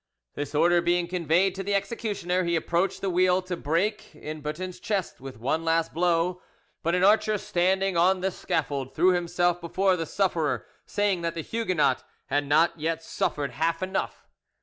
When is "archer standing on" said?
7.03-8.21